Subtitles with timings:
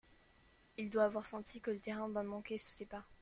[0.79, 3.03] Il doit avoir senti que le terrain va manquer sous ses pas.